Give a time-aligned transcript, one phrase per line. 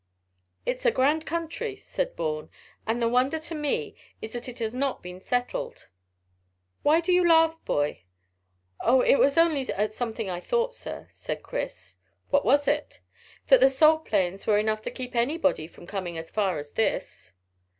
[0.65, 2.49] "It's a grand country," said Bourne,
[2.87, 5.89] "and the wonder to me is that it has not been settled.
[6.81, 8.01] Why do you laugh, boy?"
[8.81, 11.97] "Oh, it was only at something I thought, sir," said Chris.
[12.31, 12.99] "What was it?"
[13.45, 17.33] "That the salt plains were enough to keep anybody from coming as far as this."